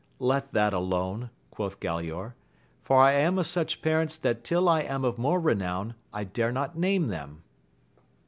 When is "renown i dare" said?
5.39-6.51